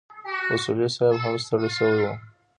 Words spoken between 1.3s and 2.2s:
ستړی شوی و.